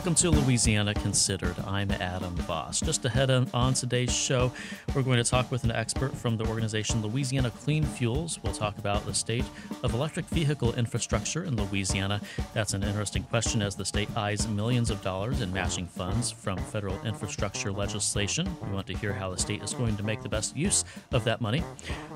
[0.00, 1.56] Welcome to Louisiana Considered.
[1.66, 2.80] I'm Adam Voss.
[2.80, 4.50] Just ahead on today's show,
[4.94, 8.42] we're going to talk with an expert from the organization Louisiana Clean Fuels.
[8.42, 9.44] We'll talk about the state
[9.82, 12.22] of electric vehicle infrastructure in Louisiana.
[12.54, 16.56] That's an interesting question as the state eyes millions of dollars in matching funds from
[16.56, 18.48] federal infrastructure legislation.
[18.62, 20.82] We want to hear how the state is going to make the best use
[21.12, 21.62] of that money.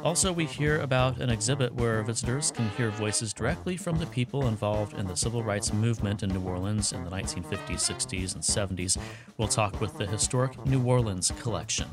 [0.02, 4.48] Also, we hear about an exhibit where visitors can hear voices directly from the people
[4.48, 7.73] involved in the civil rights movement in New Orleans in the 1950s.
[7.74, 8.98] 50s, 60s, and 70s,
[9.36, 11.88] we'll talk with the historic New Orleans collection.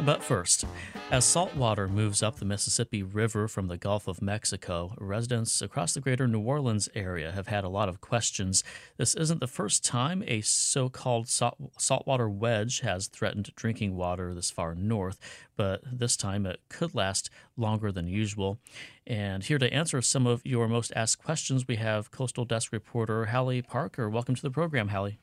[0.00, 0.64] But first,
[1.10, 5.92] as salt water moves up the Mississippi River from the Gulf of Mexico, residents across
[5.92, 8.62] the greater New Orleans area have had a lot of questions.
[8.96, 14.34] This isn't the first time a so called salt, saltwater wedge has threatened drinking water
[14.34, 15.18] this far north,
[15.56, 18.60] but this time it could last longer than usual.
[19.04, 23.24] And here to answer some of your most asked questions, we have Coastal Desk reporter
[23.26, 24.08] Halle Parker.
[24.08, 25.18] Welcome to the program, Halle.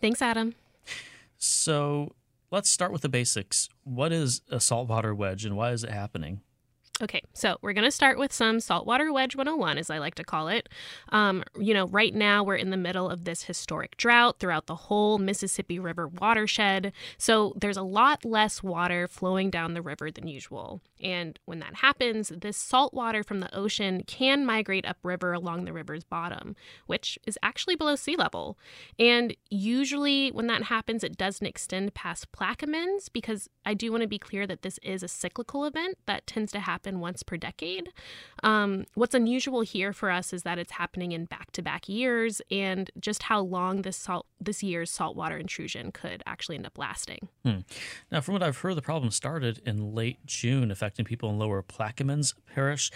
[0.00, 0.54] Thanks, Adam.
[1.36, 2.14] So,
[2.50, 3.68] let's start with the basics.
[3.84, 6.40] What is a saltwater wedge and why is it happening?
[7.00, 10.24] Okay, so we're going to start with some saltwater wedge 101, as I like to
[10.24, 10.68] call it.
[11.10, 14.74] Um, you know, right now we're in the middle of this historic drought throughout the
[14.74, 16.92] whole Mississippi River watershed.
[17.16, 20.80] So there's a lot less water flowing down the river than usual.
[21.00, 25.72] And when that happens, this salt water from the ocean can migrate upriver along the
[25.72, 28.58] river's bottom, which is actually below sea level.
[28.98, 34.08] And usually when that happens, it doesn't extend past Plaquemines because I do want to
[34.08, 37.36] be clear that this is a cyclical event that tends to happen happen once per
[37.36, 37.92] decade.
[38.42, 43.24] Um, what's unusual here for us is that it's happening in back-to-back years, and just
[43.24, 47.28] how long this salt this year's saltwater intrusion could actually end up lasting.
[47.44, 47.60] Hmm.
[48.10, 51.62] Now, from what I've heard, the problem started in late June, affecting people in Lower
[51.62, 52.90] Plaquemines Parish,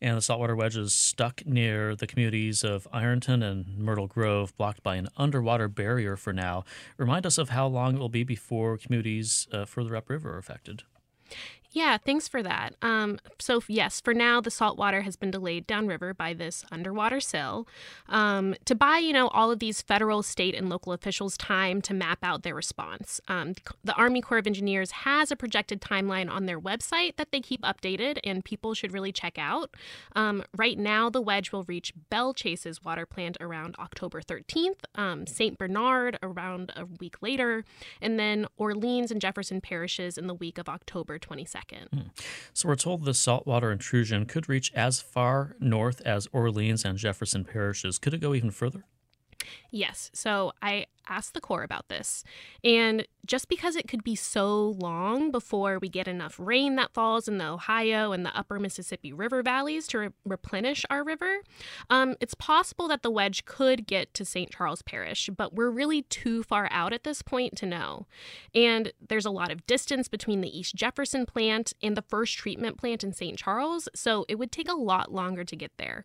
[0.00, 4.82] and the saltwater wedge is stuck near the communities of Ironton and Myrtle Grove, blocked
[4.82, 6.64] by an underwater barrier for now.
[6.96, 10.82] Remind us of how long it will be before communities uh, further upriver are affected.
[11.76, 12.74] Yeah, thanks for that.
[12.80, 17.20] Um, so, yes, for now, the salt water has been delayed downriver by this underwater
[17.20, 17.68] sill
[18.08, 21.92] um, to buy, you know, all of these federal, state, and local officials time to
[21.92, 23.20] map out their response.
[23.28, 27.40] Um, the Army Corps of Engineers has a projected timeline on their website that they
[27.40, 29.74] keep updated, and people should really check out.
[30.14, 35.26] Um, right now, the wedge will reach Belle Chasse's water plant around October 13th, um,
[35.26, 35.58] St.
[35.58, 37.66] Bernard around a week later,
[38.00, 41.88] and then Orleans and Jefferson parishes in the week of October 22nd second.
[41.92, 42.08] Hmm.
[42.52, 47.44] So we're told the saltwater intrusion could reach as far north as Orleans and Jefferson
[47.44, 47.98] parishes.
[47.98, 48.84] Could it go even further?
[49.70, 50.10] Yes.
[50.14, 52.24] So I asked the Corps about this.
[52.64, 57.28] And just because it could be so long before we get enough rain that falls
[57.28, 61.40] in the Ohio and the upper Mississippi River valleys to re- replenish our river,
[61.90, 64.50] um, it's possible that the wedge could get to St.
[64.50, 68.06] Charles Parish, but we're really too far out at this point to know.
[68.54, 72.78] And there's a lot of distance between the East Jefferson plant and the first treatment
[72.78, 73.38] plant in St.
[73.38, 76.04] Charles, so it would take a lot longer to get there.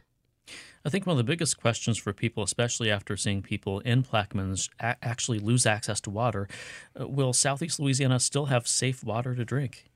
[0.86, 4.70] I think one of the biggest questions for people, especially after seeing people in Plaquemines
[4.80, 6.48] a- actually lose access to water,
[7.00, 9.91] uh, will Southeast Louisiana still have safe water to drink?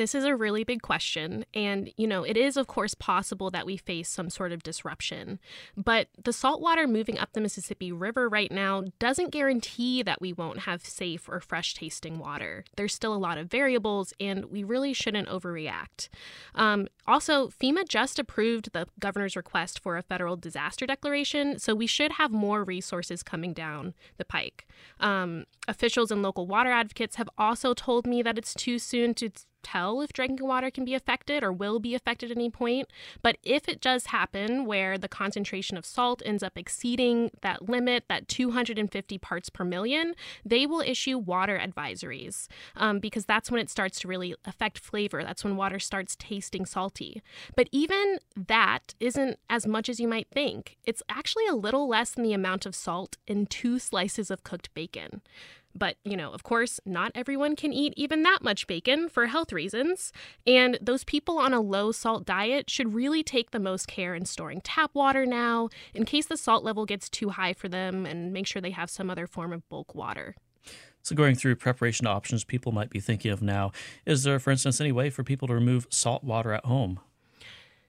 [0.00, 1.44] This is a really big question.
[1.52, 5.38] And, you know, it is, of course, possible that we face some sort of disruption.
[5.76, 10.60] But the saltwater moving up the Mississippi River right now doesn't guarantee that we won't
[10.60, 12.64] have safe or fresh tasting water.
[12.76, 16.08] There's still a lot of variables, and we really shouldn't overreact.
[16.54, 21.86] Um, also, FEMA just approved the governor's request for a federal disaster declaration, so we
[21.86, 24.66] should have more resources coming down the pike.
[24.98, 29.30] Um, officials and local water advocates have also told me that it's too soon to
[29.62, 32.88] tell if drinking water can be affected or will be affected at any point.
[33.22, 38.04] But if it does happen where the concentration of salt ends up exceeding that limit,
[38.08, 43.70] that 250 parts per million, they will issue water advisories um, because that's when it
[43.70, 45.22] starts to really affect flavor.
[45.22, 47.22] That's when water starts tasting salty.
[47.56, 50.76] But even that isn't as much as you might think.
[50.84, 54.72] It's actually a little less than the amount of salt in two slices of cooked
[54.74, 55.22] bacon.
[55.74, 59.52] But, you know, of course, not everyone can eat even that much bacon for health
[59.52, 60.12] reasons.
[60.46, 64.24] And those people on a low salt diet should really take the most care in
[64.24, 68.32] storing tap water now in case the salt level gets too high for them and
[68.32, 70.34] make sure they have some other form of bulk water.
[71.02, 73.72] So, going through preparation options people might be thinking of now,
[74.04, 77.00] is there, for instance, any way for people to remove salt water at home?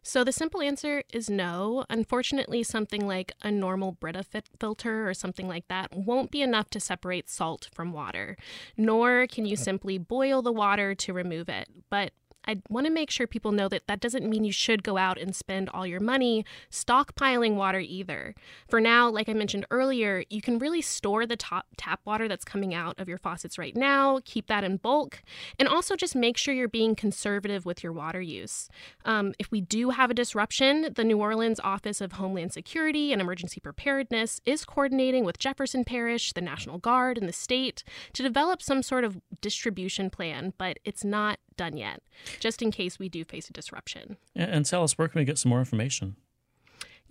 [0.03, 1.85] So the simple answer is no.
[1.89, 4.23] Unfortunately, something like a normal Brita
[4.59, 8.35] filter or something like that won't be enough to separate salt from water,
[8.75, 11.67] nor can you simply boil the water to remove it.
[11.89, 12.13] But
[12.45, 15.17] I want to make sure people know that that doesn't mean you should go out
[15.17, 18.35] and spend all your money stockpiling water either.
[18.67, 22.45] For now, like I mentioned earlier, you can really store the top tap water that's
[22.45, 25.21] coming out of your faucets right now, keep that in bulk,
[25.59, 28.69] and also just make sure you're being conservative with your water use.
[29.05, 33.21] Um, if we do have a disruption, the New Orleans Office of Homeland Security and
[33.21, 37.83] Emergency Preparedness is coordinating with Jefferson Parish, the National Guard, and the state
[38.13, 42.01] to develop some sort of distribution plan, but it's not done yet,
[42.39, 44.17] just in case we do face a disruption.
[44.35, 46.15] And tell us, where can we get some more information?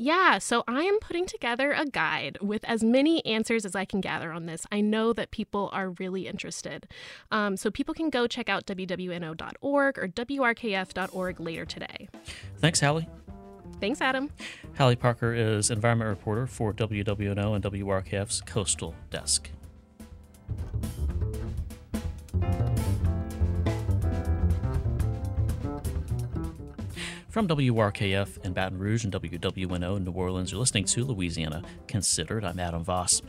[0.02, 4.00] Yeah, so I am putting together a guide with as many answers as I can
[4.00, 4.66] gather on this.
[4.72, 6.88] I know that people are really interested.
[7.30, 12.08] Um, so people can go check out WWNO.org or WRKF.org later today.
[12.56, 13.06] Thanks, Halle.
[13.78, 14.30] Thanks, Adam.
[14.72, 19.50] Halle Parker is environment reporter for WWNO and WRKF's Coastal Desk.
[27.30, 32.44] From WRKF in Baton Rouge and WWNO in New Orleans, you're listening to Louisiana Considered.
[32.44, 33.22] I'm Adam Voss.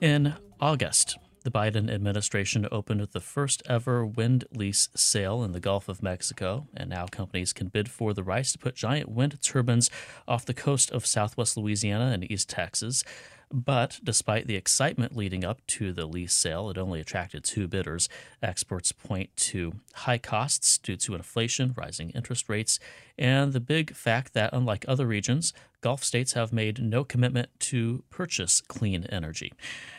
[0.00, 5.88] In August, the Biden administration opened the first ever wind lease sale in the Gulf
[5.88, 9.90] of Mexico, and now companies can bid for the rights to put giant wind turbines
[10.28, 13.02] off the coast of southwest Louisiana and East Texas.
[13.52, 18.08] But despite the excitement leading up to the lease sale, it only attracted two bidders.
[18.42, 22.78] Experts point to high costs due to inflation, rising interest rates,
[23.18, 25.52] and the big fact that, unlike other regions,
[25.84, 29.52] Gulf states have made no commitment to purchase clean energy.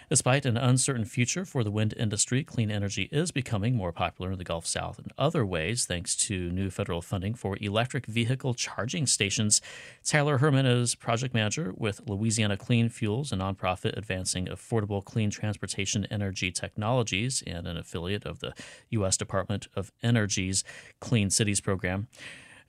[0.10, 4.40] Despite an uncertain future for the wind industry, clean energy is becoming more popular in
[4.40, 9.06] the Gulf South in other ways thanks to new federal funding for electric vehicle charging
[9.06, 9.62] stations.
[10.04, 16.08] Tyler Herrmann is project manager with Louisiana Clean Fuels, a nonprofit advancing affordable clean transportation
[16.10, 18.56] energy technologies and an affiliate of the
[18.90, 19.18] U.S.
[19.18, 20.64] Department of Energy's
[21.00, 22.08] Clean Cities program.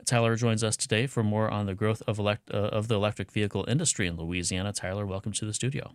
[0.04, 3.30] Tyler joins us today for more on the growth of, elect, uh, of the electric
[3.30, 4.72] vehicle industry in Louisiana.
[4.72, 5.92] Tyler, welcome to the studio.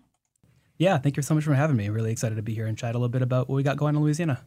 [0.77, 1.89] Yeah, thank you so much for having me.
[1.89, 3.95] Really excited to be here and chat a little bit about what we got going
[3.95, 4.41] in Louisiana.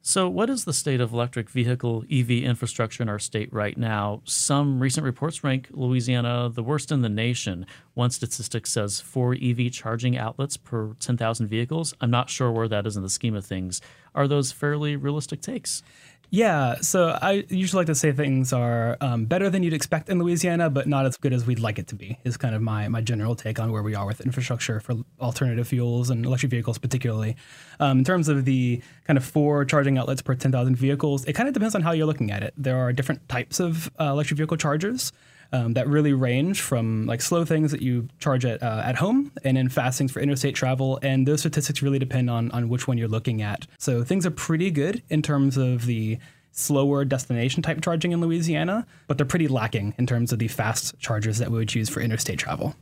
[0.00, 4.22] So, what is the state of electric vehicle EV infrastructure in our state right now?
[4.24, 7.66] Some recent reports rank Louisiana the worst in the nation.
[7.94, 11.92] One statistic says four EV charging outlets per 10,000 vehicles.
[12.00, 13.82] I'm not sure where that is in the scheme of things.
[14.14, 15.82] Are those fairly realistic takes?
[16.30, 20.18] Yeah, so I usually like to say things are um, better than you'd expect in
[20.18, 22.18] Louisiana, but not as good as we'd like it to be.
[22.24, 25.66] Is kind of my my general take on where we are with infrastructure for alternative
[25.66, 27.36] fuels and electric vehicles, particularly.
[27.80, 31.48] Um, in terms of the kind of four charging outlets per 10,000 vehicles, it kind
[31.48, 32.52] of depends on how you're looking at it.
[32.58, 35.12] There are different types of uh, electric vehicle chargers
[35.52, 39.32] um, that really range from like slow things that you charge at uh, at home
[39.44, 40.98] and then fast things for interstate travel.
[41.02, 43.66] And those statistics really depend on on which one you're looking at.
[43.78, 46.18] So things are pretty good in terms of the
[46.58, 50.98] slower destination type charging in Louisiana, but they're pretty lacking in terms of the fast
[50.98, 52.74] chargers that we would choose for interstate travel.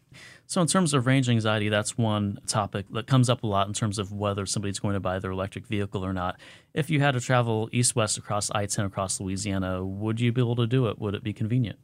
[0.48, 3.74] So, in terms of range anxiety, that's one topic that comes up a lot in
[3.74, 6.38] terms of whether somebody's going to buy their electric vehicle or not.
[6.72, 10.40] If you had to travel east west across I 10 across Louisiana, would you be
[10.40, 11.00] able to do it?
[11.00, 11.78] Would it be convenient?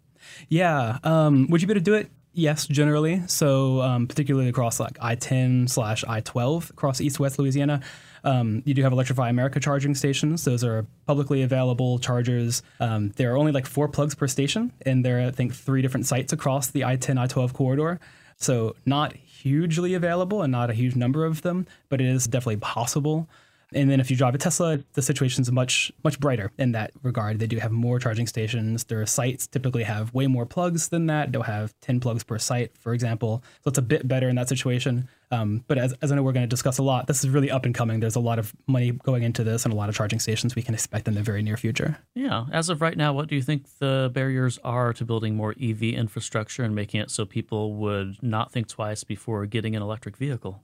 [0.49, 0.99] Yeah.
[1.05, 2.11] Um, would you be able to do it?
[2.35, 3.23] Yes, generally.
[3.27, 7.83] So, um, particularly across like I 10 slash I 12 across east west Louisiana.
[8.25, 10.45] Um, you do have Electrify America charging stations.
[10.45, 12.63] Those are publicly available chargers.
[12.81, 15.83] Um, there are only like four plugs per station, and there are, I think, three
[15.83, 18.01] different sites across the I 10, I 12 corridor.
[18.37, 22.59] So, not hugely available and not a huge number of them, but it is definitely
[22.59, 23.29] possible.
[23.75, 27.39] And then if you drive a Tesla, the situation's much much brighter in that regard.
[27.39, 28.85] They do have more charging stations.
[28.85, 31.33] Their sites typically have way more plugs than that.
[31.33, 33.43] They'll have 10 plugs per site, for example.
[33.65, 35.09] So it's a bit better in that situation.
[35.31, 37.51] Um, but as, as I know we're going to discuss a lot, this is really
[37.51, 38.01] up and coming.
[38.01, 40.63] There's a lot of money going into this and a lot of charging stations we
[40.63, 41.99] can expect in the very near future.
[42.15, 42.45] Yeah.
[42.53, 45.85] As of right now, what do you think the barriers are to building more EV
[45.85, 50.63] infrastructure and making it so people would not think twice before getting an electric vehicle?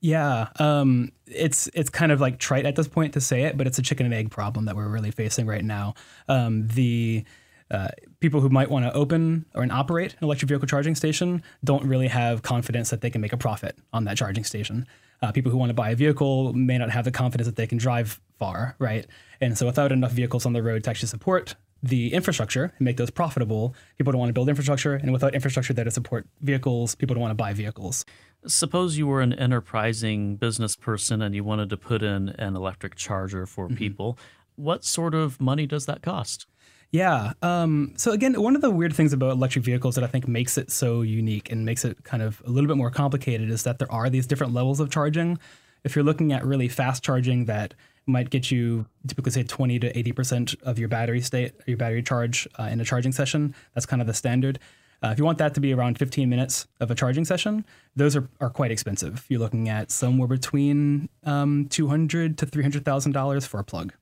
[0.00, 3.66] Yeah, um, it's it's kind of like trite at this point to say it, but
[3.66, 5.94] it's a chicken and egg problem that we're really facing right now.
[6.26, 7.24] Um, the
[7.70, 7.88] uh,
[8.18, 11.84] people who might want to open or and operate an electric vehicle charging station don't
[11.84, 14.86] really have confidence that they can make a profit on that charging station.
[15.22, 17.66] Uh, people who want to buy a vehicle may not have the confidence that they
[17.66, 19.06] can drive far, right?
[19.42, 22.96] And so, without enough vehicles on the road to actually support the infrastructure and make
[22.96, 24.94] those profitable, people don't want to build infrastructure.
[24.94, 28.04] And without infrastructure that to support vehicles, people don't want to buy vehicles.
[28.46, 32.94] Suppose you were an enterprising business person and you wanted to put in an electric
[32.94, 33.76] charger for mm-hmm.
[33.76, 34.18] people.
[34.56, 36.46] What sort of money does that cost?
[36.90, 37.34] Yeah.
[37.40, 40.58] Um, so again, one of the weird things about electric vehicles that I think makes
[40.58, 43.78] it so unique and makes it kind of a little bit more complicated is that
[43.78, 45.38] there are these different levels of charging.
[45.84, 47.74] If you're looking at really fast charging that
[48.06, 52.48] might get you typically say 20 to 80% of your battery state, your battery charge
[52.58, 53.54] uh, in a charging session.
[53.74, 54.58] That's kind of the standard.
[55.02, 57.64] Uh, if you want that to be around 15 minutes of a charging session,
[57.96, 59.24] those are, are quite expensive.
[59.28, 63.94] You're looking at somewhere between um, 200 to $300,000 for a plug.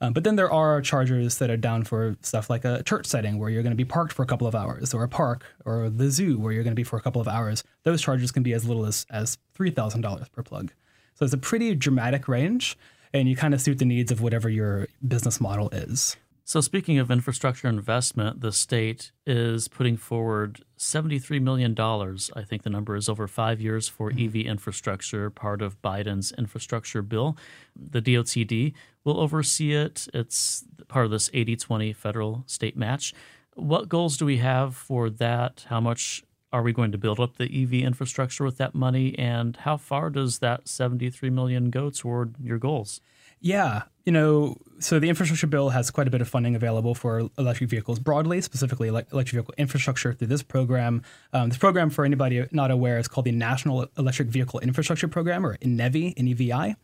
[0.00, 3.38] Um, but then there are chargers that are down for stuff like a church setting
[3.38, 5.90] where you're going to be parked for a couple of hours, or a park, or
[5.90, 7.64] the zoo where you're going to be for a couple of hours.
[7.82, 10.72] Those chargers can be as little as, as $3,000 per plug.
[11.14, 12.78] So it's a pretty dramatic range,
[13.12, 16.16] and you kind of suit the needs of whatever your business model is.
[16.48, 21.78] So, speaking of infrastructure investment, the state is putting forward $73 million.
[21.78, 24.38] I think the number is over five years for mm-hmm.
[24.38, 27.36] EV infrastructure, part of Biden's infrastructure bill.
[27.76, 28.72] The DOTD
[29.04, 30.08] will oversee it.
[30.14, 33.12] It's part of this 80 20 federal state match.
[33.52, 35.66] What goals do we have for that?
[35.68, 39.14] How much are we going to build up the EV infrastructure with that money?
[39.18, 43.02] And how far does that 73 million go toward your goals?
[43.40, 47.28] Yeah, you know, so the infrastructure bill has quite a bit of funding available for
[47.36, 51.02] electric vehicles broadly, specifically electric vehicle infrastructure through this program.
[51.32, 55.44] Um, this program, for anybody not aware, is called the National Electric Vehicle Infrastructure Program,
[55.44, 56.76] or NEVI, N-E-V-I.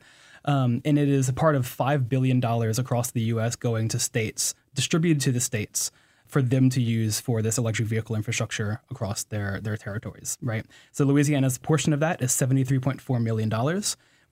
[0.44, 3.56] Um, and it is a part of $5 billion across the U.S.
[3.56, 5.90] going to states, distributed to the states
[6.26, 10.66] for them to use for this electric vehicle infrastructure across their, their territories, right?
[10.92, 13.50] So Louisiana's portion of that is $73.4 million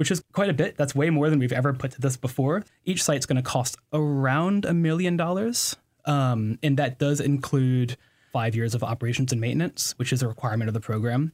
[0.03, 0.77] which is quite a bit.
[0.77, 2.65] That's way more than we've ever put to this before.
[2.85, 5.77] Each site's going to cost around a million dollars.
[6.07, 7.97] Um, and that does include
[8.33, 11.33] five years of operations and maintenance, which is a requirement of the program.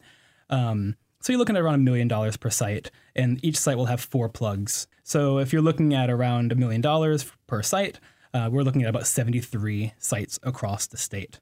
[0.50, 3.86] Um, so you're looking at around a million dollars per site, and each site will
[3.86, 4.86] have four plugs.
[5.02, 7.98] So if you're looking at around a million dollars per site,
[8.34, 11.40] uh, we're looking at about 73 sites across the state.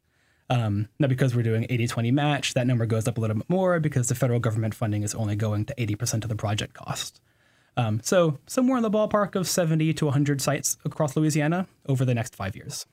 [0.49, 3.51] Um, now, because we're doing 80 20 match, that number goes up a little bit
[3.51, 7.21] more because the federal government funding is only going to 80% of the project cost.
[7.77, 12.15] Um, so, somewhere in the ballpark of 70 to 100 sites across Louisiana over the
[12.15, 12.87] next five years.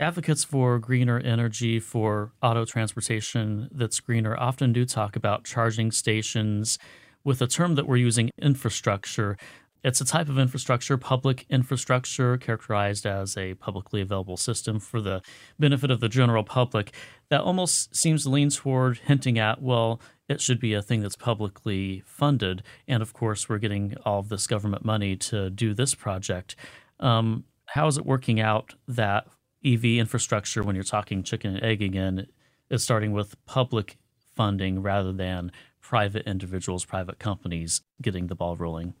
[0.00, 6.78] Advocates for greener energy for auto transportation that's greener often do talk about charging stations
[7.22, 9.36] with a term that we're using infrastructure.
[9.84, 15.22] It's a type of infrastructure, public infrastructure, characterized as a publicly available system for the
[15.58, 16.94] benefit of the general public,
[17.30, 21.16] that almost seems to lean toward hinting at, well, it should be a thing that's
[21.16, 22.62] publicly funded.
[22.86, 26.54] And of course, we're getting all of this government money to do this project.
[27.00, 29.26] Um, how is it working out that
[29.64, 32.28] EV infrastructure, when you're talking chicken and egg again,
[32.70, 33.98] is starting with public
[34.36, 38.94] funding rather than private individuals, private companies getting the ball rolling?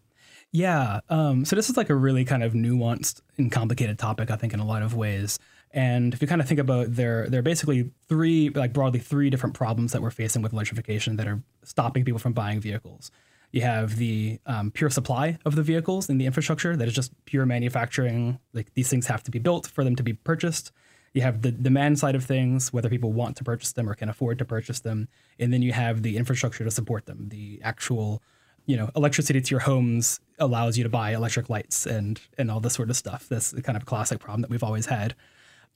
[0.52, 1.00] Yeah.
[1.08, 4.52] Um, so this is like a really kind of nuanced and complicated topic, I think,
[4.52, 5.38] in a lot of ways.
[5.72, 9.30] And if you kind of think about there, there are basically three, like broadly, three
[9.30, 13.10] different problems that we're facing with electrification that are stopping people from buying vehicles.
[13.52, 17.12] You have the um, pure supply of the vehicles and the infrastructure that is just
[17.24, 18.38] pure manufacturing.
[18.52, 20.70] Like these things have to be built for them to be purchased.
[21.14, 24.10] You have the demand side of things, whether people want to purchase them or can
[24.10, 25.08] afford to purchase them.
[25.38, 28.22] And then you have the infrastructure to support them, the actual
[28.66, 32.60] you know, electricity to your homes allows you to buy electric lights and and all
[32.60, 33.26] this sort of stuff.
[33.28, 35.14] That's kind of classic problem that we've always had.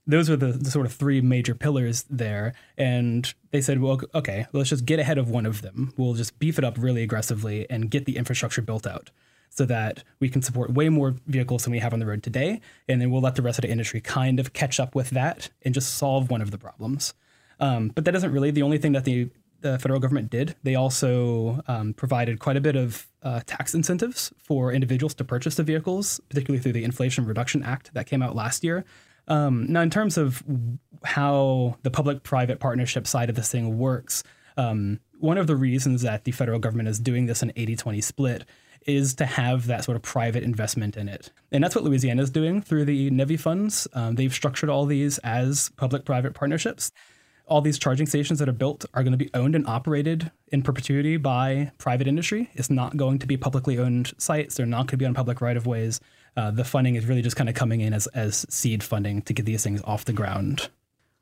[0.09, 2.55] Those are the, the sort of three major pillars there.
[2.78, 5.93] And they said, well, okay, well, let's just get ahead of one of them.
[5.97, 9.11] We'll just beef it up really aggressively and get the infrastructure built out
[9.50, 12.61] so that we can support way more vehicles than we have on the road today.
[12.88, 15.50] And then we'll let the rest of the industry kind of catch up with that
[15.62, 17.14] and just solve one of the problems.
[17.59, 20.57] Um, but that isn't really the only thing that the the federal government did.
[20.63, 25.57] They also um, provided quite a bit of uh, tax incentives for individuals to purchase
[25.57, 28.85] the vehicles, particularly through the Inflation Reduction Act that came out last year.
[29.29, 30.43] Um, now, in terms of
[31.05, 34.23] how the public private partnership side of this thing works,
[34.57, 38.01] um, one of the reasons that the federal government is doing this an 80 20
[38.01, 38.45] split
[38.87, 41.33] is to have that sort of private investment in it.
[41.51, 43.89] And that's what Louisiana is doing through the NEVI funds.
[43.95, 46.93] Um, they've structured all these as public private partnerships
[47.47, 50.62] all these charging stations that are built are going to be owned and operated in
[50.62, 52.50] perpetuity by private industry.
[52.55, 54.57] It's not going to be publicly owned sites.
[54.57, 56.00] They're not going to be on public right of ways.
[56.37, 59.33] Uh, the funding is really just kind of coming in as, as seed funding to
[59.33, 60.69] get these things off the ground.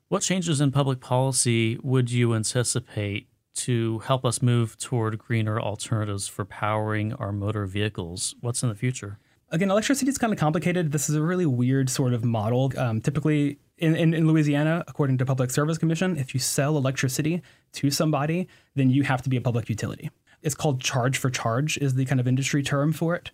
[0.09, 6.27] What changes in public policy would you anticipate to help us move toward greener alternatives
[6.27, 8.35] for powering our motor vehicles?
[8.41, 9.19] What's in the future?
[9.49, 10.91] Again, electricity is kind of complicated.
[10.91, 12.73] This is a really weird sort of model.
[12.77, 17.41] Um, typically, in, in, in, Louisiana, according to Public Service Commission, if you sell electricity
[17.73, 20.09] to somebody, then you have to be a public utility.
[20.41, 23.31] It's called charge for charge is the kind of industry term for it.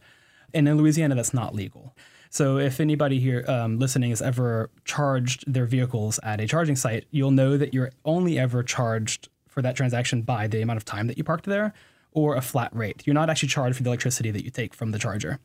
[0.54, 1.96] And in Louisiana, that's not legal.
[2.30, 7.06] So if anybody here um, listening has ever charged their vehicles at a charging site,
[7.12, 11.08] you'll know that you're only ever charged for that transaction by the amount of time
[11.08, 11.74] that you parked there
[12.14, 13.04] or a flat rate.
[13.06, 15.40] You're not actually charged for the electricity that you take from the charger.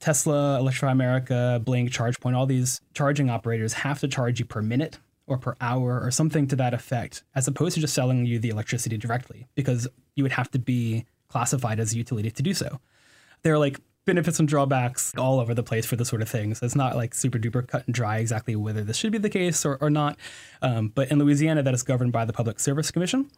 [0.00, 4.98] Tesla, Electrify America, Blink, ChargePoint, all these charging operators have to charge you per minute
[5.26, 8.50] or per hour or something to that effect, as opposed to just selling you the
[8.50, 12.80] electricity directly, because you would have to be classified as a utility to do so.
[13.42, 16.54] There are like benefits and drawbacks all over the place for this sort of thing.
[16.54, 19.28] So it's not like super duper cut and dry exactly whether this should be the
[19.28, 20.16] case or, or not.
[20.62, 23.28] Um, but in Louisiana, that is governed by the Public Service Commission.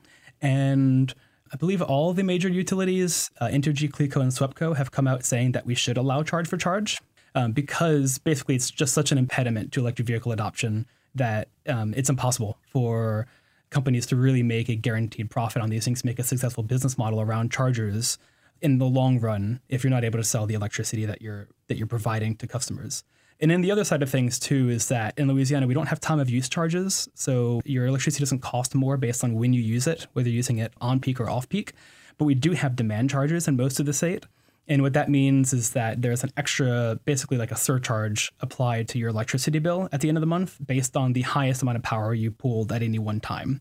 [0.43, 1.15] And
[1.52, 5.52] I believe all the major utilities, uh, Entergy, Cleco, and SWEPCO, have come out saying
[5.52, 6.99] that we should allow charge for charge
[7.35, 12.11] um, because basically it's just such an impediment to electric vehicle adoption that um, it's
[12.11, 13.26] impossible for
[13.71, 17.21] companies to really make a guaranteed profit on these things, make a successful business model
[17.21, 18.19] around chargers
[18.61, 21.76] in the long run if you're not able to sell the electricity that you're that
[21.76, 23.05] you're providing to customers.
[23.40, 26.00] And then the other side of things too is that in Louisiana we don't have
[26.00, 29.87] time of use charges, so your electricity doesn't cost more based on when you use
[29.87, 31.73] it, whether you're using it on peak or off peak.
[32.18, 34.26] But we do have demand charges in most of the state.
[34.66, 38.99] And what that means is that there's an extra, basically like a surcharge applied to
[38.99, 41.85] your electricity bill at the end of the month based on the highest amount of
[41.85, 43.61] power you pulled at any one time.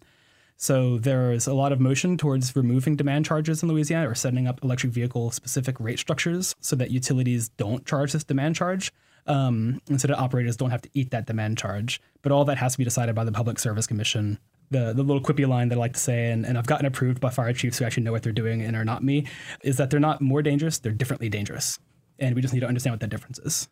[0.57, 4.63] So there's a lot of motion towards removing demand charges in Louisiana or setting up
[4.63, 8.91] electric vehicle specific rate structures so that utilities don't charge this demand charge.
[9.27, 12.01] Um, and so that operators don't have to eat that demand charge.
[12.21, 15.21] But all that has to be decided by the Public Service Commission the, the little
[15.21, 17.77] quippy line that I like to say, and, and I've gotten approved by fire chiefs
[17.77, 19.27] who actually know what they're doing and are not me,
[19.63, 21.79] is that they're not more dangerous, they're differently dangerous.
[22.19, 23.69] And we just need to understand what that difference is.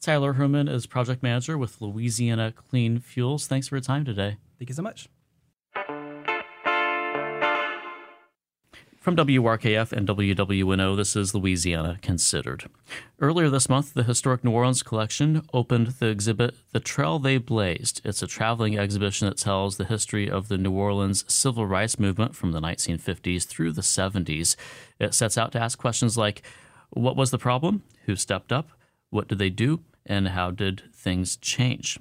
[0.00, 3.46] Tyler Herrmann is project manager with Louisiana Clean Fuels.
[3.46, 4.38] Thanks for your time today.
[4.58, 5.08] Thank you so much.
[9.02, 12.70] From WRKF and WWNO, this is Louisiana Considered.
[13.20, 18.00] Earlier this month, the Historic New Orleans Collection opened the exhibit The Trail They Blazed.
[18.04, 22.36] It's a traveling exhibition that tells the history of the New Orleans civil rights movement
[22.36, 24.54] from the 1950s through the 70s.
[25.00, 26.42] It sets out to ask questions like
[26.90, 27.82] what was the problem?
[28.06, 28.70] Who stepped up?
[29.10, 29.80] What did they do?
[30.06, 31.98] And how did things change?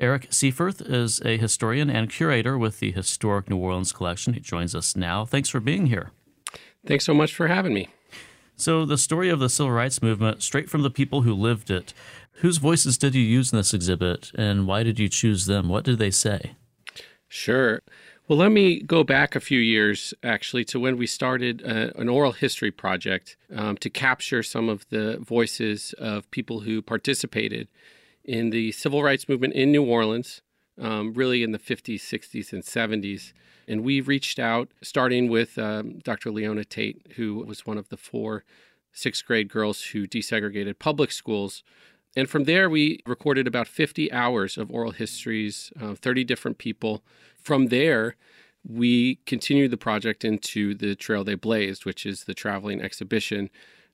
[0.00, 4.32] Eric Seiferth is a historian and curator with the Historic New Orleans Collection.
[4.32, 5.26] He joins us now.
[5.26, 6.12] Thanks for being here.
[6.88, 7.88] Thanks so much for having me.
[8.56, 11.92] So, the story of the civil rights movement, straight from the people who lived it,
[12.40, 15.68] whose voices did you use in this exhibit and why did you choose them?
[15.68, 16.52] What did they say?
[17.28, 17.82] Sure.
[18.26, 22.08] Well, let me go back a few years actually to when we started uh, an
[22.08, 27.68] oral history project um, to capture some of the voices of people who participated
[28.24, 30.40] in the civil rights movement in New Orleans,
[30.80, 33.32] um, really in the 50s, 60s, and 70s.
[33.68, 36.30] And we reached out, starting with um, Dr.
[36.30, 38.44] Leona Tate, who was one of the four
[38.92, 41.62] sixth grade girls who desegregated public schools.
[42.16, 47.02] And from there, we recorded about 50 hours of oral histories, uh, 30 different people.
[47.40, 48.16] From there,
[48.66, 53.50] we continued the project into the Trail They Blazed, which is the traveling exhibition,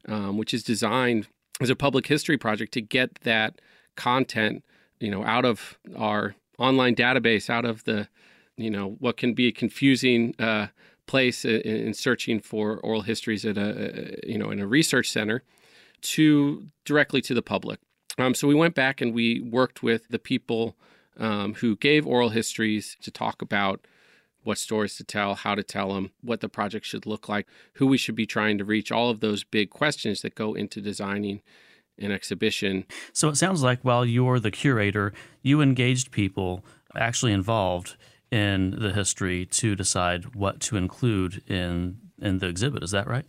[0.09, 1.27] um, which is designed
[1.61, 3.61] as a public history project to get that
[3.97, 4.65] content,
[5.01, 8.09] you know, out of our online database, out of the
[8.57, 10.69] you know what can be a confusing uh,
[11.07, 15.43] place in, in, searching for oral histories at a you know in a research center
[16.03, 17.81] to directly to the public.
[18.19, 20.77] Um, so we went back and we worked with the people
[21.19, 23.87] um, who gave oral histories to talk about
[24.45, 27.87] what stories to tell, how to tell them, what the project should look like, who
[27.87, 31.41] we should be trying to reach, all of those big questions that go into designing
[31.99, 32.85] an exhibition.
[33.13, 35.13] So it sounds like while you're the curator,
[35.43, 36.65] you engaged people
[36.95, 37.97] actually involved
[38.35, 42.83] in the history to decide what to include in in the exhibit.
[42.83, 43.27] Is that right?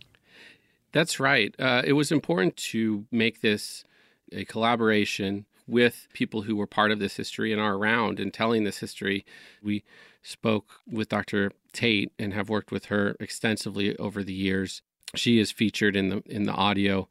[0.90, 1.54] That's right.
[1.60, 3.84] Uh, it was important to make this
[4.32, 8.64] a collaboration with people who were part of this history and are around and telling
[8.64, 9.24] this history.
[9.62, 9.84] We
[10.22, 11.52] spoke with Dr.
[11.72, 14.82] Tate and have worked with her extensively over the years.
[15.14, 17.08] She is featured in the in the audio.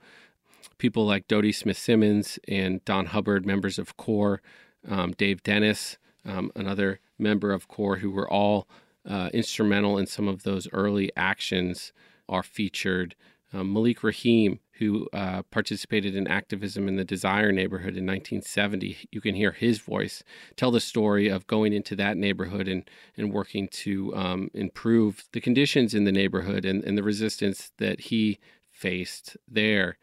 [0.80, 4.42] People like Dodie Smith Simmons and Don Hubbard, members of CORE,
[4.86, 8.68] um, Dave Dennis, um, another member of CORE who were all
[9.08, 11.94] uh, instrumental in some of those early actions,
[12.28, 13.16] are featured.
[13.54, 19.22] Um, Malik Rahim, who uh, participated in activism in the Desire neighborhood in 1970, you
[19.22, 20.24] can hear his voice
[20.56, 25.40] tell the story of going into that neighborhood and, and working to um, improve the
[25.40, 28.40] conditions in the neighborhood and, and the resistance that he
[28.72, 29.98] faced there.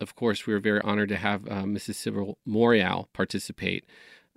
[0.00, 1.94] Of course, we were very honored to have uh, Mrs.
[1.94, 3.84] Sybil Morial participate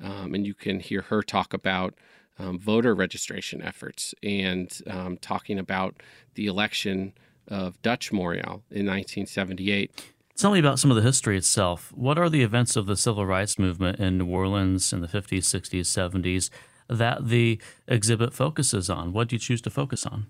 [0.01, 1.95] um, and you can hear her talk about
[2.39, 6.01] um, voter registration efforts and um, talking about
[6.35, 7.13] the election
[7.47, 10.03] of Dutch Morial in 1978.
[10.35, 11.91] Tell me about some of the history itself.
[11.93, 15.43] What are the events of the civil rights movement in New Orleans in the 50s,
[15.43, 16.49] 60s, 70s
[16.89, 19.13] that the exhibit focuses on?
[19.13, 20.27] What do you choose to focus on?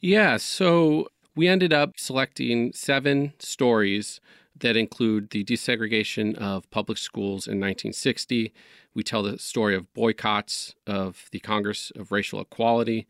[0.00, 4.20] Yeah, so we ended up selecting seven stories
[4.64, 8.50] that include the desegregation of public schools in 1960.
[8.94, 13.06] We tell the story of boycotts of the Congress of Racial Equality,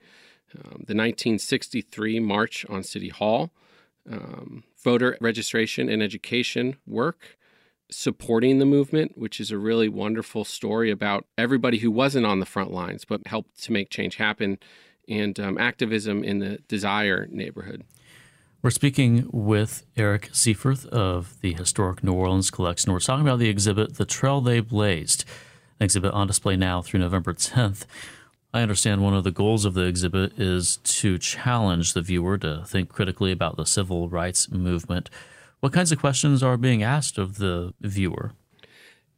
[0.53, 3.53] um, the 1963 March on City Hall,
[4.11, 7.39] um, voter registration and education work,
[7.89, 12.47] supporting the movement, which is a really wonderful story about everybody who wasn't on the
[12.47, 14.59] front lines but helped to make change happen,
[15.09, 17.85] and um, activism in the Desire neighborhood.
[18.65, 22.95] We're speaking with Eric Seiferth of the Historic New Orleans Collection.
[22.95, 25.27] We're talking about the exhibit, The Trail They Blazed,
[25.79, 27.85] an exhibit on display now through November 10th.
[28.55, 32.65] I understand one of the goals of the exhibit is to challenge the viewer to
[32.67, 35.11] think critically about the civil rights movement.
[35.61, 38.33] What kinds of questions are being asked of the viewer?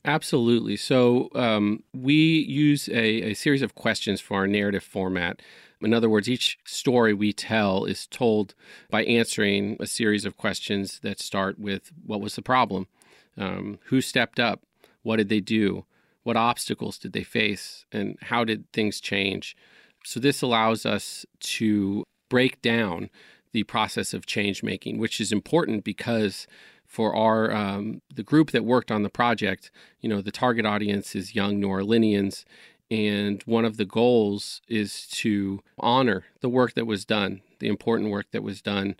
[0.06, 0.76] Absolutely.
[0.76, 5.42] So um, we use a, a, series of questions for our narrative format.
[5.82, 8.54] In other words, each story we tell is told
[8.88, 12.86] by answering a series of questions that start with what was the problem?
[13.36, 14.62] Um, who stepped up?
[15.02, 15.84] What did they do?
[16.22, 17.84] What obstacles did they face?
[17.90, 19.56] And how did things change?
[20.04, 23.10] So, this allows us to break down
[23.52, 26.46] the process of change making, which is important because
[26.96, 31.14] for our um, the group that worked on the project, you know, the target audience
[31.14, 32.46] is young New Orleanians,
[32.90, 38.10] and one of the goals is to honor the work that was done, the important
[38.10, 38.96] work that was done,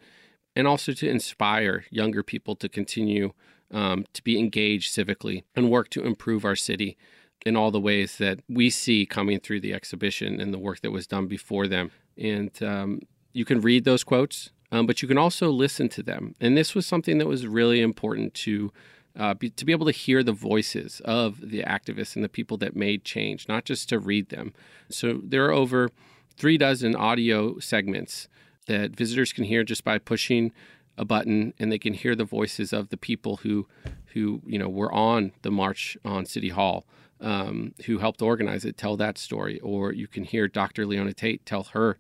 [0.55, 3.33] and also to inspire younger people to continue
[3.71, 6.99] um, to be engaged civically and work to improve our city
[7.47, 10.91] in all the ways that we see coming through the exhibition and the work that
[10.91, 11.91] was done before them.
[12.19, 13.01] And um,
[13.33, 16.35] you can read those quotes, um, but you can also listen to them.
[16.41, 18.73] And this was something that was really important to
[19.19, 22.57] uh, be, to be able to hear the voices of the activists and the people
[22.59, 24.53] that made change, not just to read them.
[24.91, 25.91] So there are over
[26.37, 28.29] three dozen audio segments
[28.67, 30.53] that visitors can hear just by pushing
[30.99, 33.67] a button, and they can hear the voices of the people who,
[34.13, 36.87] who you know, were on the march on City Hall,
[37.21, 39.61] um, who helped organize it, tell that story.
[39.61, 40.87] Or you can hear Dr.
[40.87, 41.97] Leona Tate tell her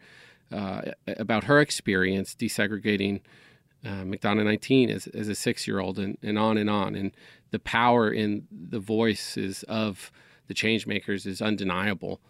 [0.52, 3.20] uh, about her experience desegregating
[3.84, 6.94] uh, McDonough 19 as, as a six year old, and, and on and on.
[6.94, 7.12] And
[7.50, 10.10] the power in the voices of
[10.48, 12.20] the change makers is undeniable.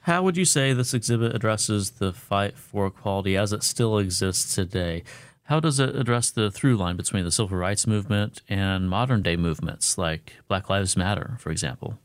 [0.00, 4.54] How would you say this exhibit addresses the fight for equality as it still exists
[4.54, 5.02] today?
[5.44, 9.36] How does it address the through line between the civil rights movement and modern day
[9.36, 11.98] movements like Black Lives Matter, for example?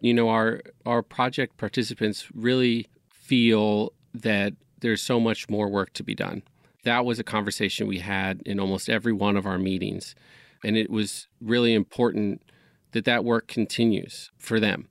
[0.00, 6.02] You know, our our project participants really feel that there's so much more work to
[6.02, 6.42] be done
[6.84, 10.14] that was a conversation we had in almost every one of our meetings.
[10.62, 12.42] And it was really important
[12.92, 14.88] that that work continues for them.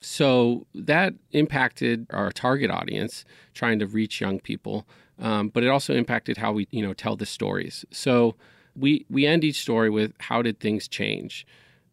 [0.00, 4.86] So that impacted our target audience, trying to reach young people,
[5.18, 7.84] um, but it also impacted how we, you know, tell the stories.
[7.90, 8.34] So
[8.76, 11.46] we we end each story with how did things change,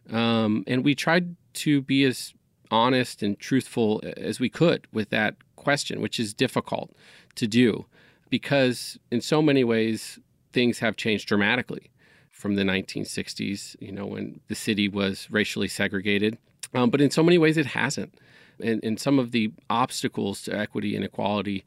[0.09, 2.33] um, and we tried to be as
[2.71, 6.91] honest and truthful as we could with that question, which is difficult
[7.35, 7.85] to do
[8.29, 10.19] because in so many ways
[10.53, 11.91] things have changed dramatically
[12.31, 16.37] from the 1960s, you know, when the city was racially segregated.
[16.73, 18.15] Um, but in so many ways it hasn't.
[18.59, 21.63] And, and some of the obstacles to equity and equality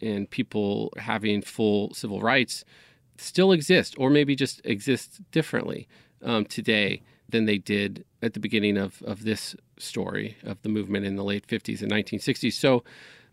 [0.00, 2.64] and people having full civil rights
[3.18, 5.88] still exist, or maybe just exist differently
[6.22, 11.04] um, today than they did at the beginning of, of this story of the movement
[11.04, 12.52] in the late 50s and 1960s.
[12.52, 12.84] So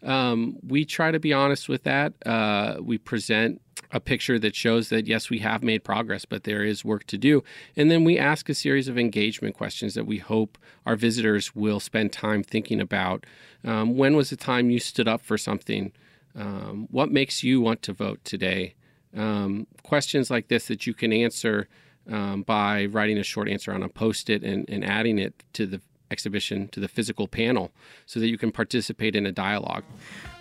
[0.03, 2.13] um, we try to be honest with that.
[2.25, 3.61] Uh, we present
[3.91, 7.17] a picture that shows that yes, we have made progress, but there is work to
[7.17, 7.43] do.
[7.75, 11.79] And then we ask a series of engagement questions that we hope our visitors will
[11.79, 13.25] spend time thinking about.
[13.63, 15.91] Um, when was the time you stood up for something?
[16.35, 18.75] Um, what makes you want to vote today?
[19.15, 21.67] Um, questions like this that you can answer
[22.09, 25.65] um, by writing a short answer on a post it and, and adding it to
[25.65, 25.81] the
[26.13, 27.71] exhibition to the physical panel
[28.05, 29.83] so that you can participate in a dialogue.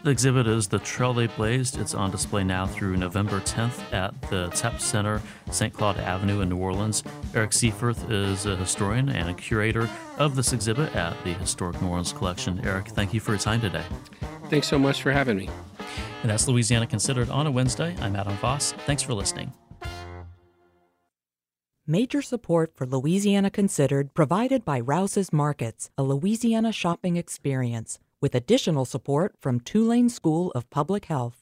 [0.05, 1.79] The exhibit is The Trail They Blazed.
[1.79, 5.73] It's on display now through November 10th at the TEP Center, St.
[5.73, 7.03] Claude Avenue in New Orleans.
[7.35, 11.89] Eric Seiferth is a historian and a curator of this exhibit at the Historic New
[11.89, 12.61] Orleans Collection.
[12.65, 13.85] Eric, thank you for your time today.
[14.51, 15.49] Thanks so much for having me.
[16.23, 17.97] And that's Louisiana Considered on a Wednesday.
[18.01, 18.73] I'm Adam Voss.
[18.87, 19.53] Thanks for listening.
[21.87, 28.85] Major support for Louisiana Considered provided by Rouses Markets, a Louisiana shopping experience, with additional
[28.85, 31.42] support from Tulane School of Public Health.